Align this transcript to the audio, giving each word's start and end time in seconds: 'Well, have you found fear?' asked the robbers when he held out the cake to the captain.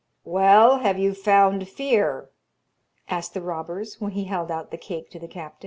'Well, 0.23 0.79
have 0.79 0.97
you 0.97 1.13
found 1.13 1.69
fear?' 1.69 2.31
asked 3.07 3.35
the 3.35 3.39
robbers 3.43 4.01
when 4.01 4.13
he 4.13 4.23
held 4.23 4.49
out 4.49 4.71
the 4.71 4.77
cake 4.79 5.11
to 5.11 5.19
the 5.19 5.27
captain. 5.27 5.59